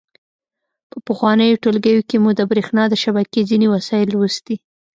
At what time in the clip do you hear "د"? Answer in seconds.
2.35-2.41, 2.89-2.93